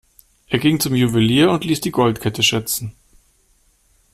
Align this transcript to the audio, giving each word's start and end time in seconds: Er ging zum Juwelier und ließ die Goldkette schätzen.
Er 0.47 0.57
ging 0.57 0.79
zum 0.79 0.95
Juwelier 0.95 1.51
und 1.51 1.63
ließ 1.63 1.79
die 1.79 1.91
Goldkette 1.91 2.41
schätzen. 2.41 2.95